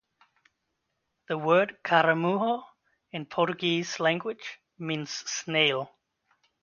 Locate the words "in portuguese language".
3.11-4.59